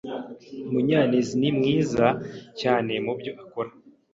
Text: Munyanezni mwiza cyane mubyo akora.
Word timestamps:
Munyanezni 0.71 1.47
mwiza 1.57 2.07
cyane 2.59 2.93
mubyo 3.05 3.31
akora. 3.43 3.71